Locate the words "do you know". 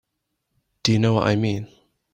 0.81-1.13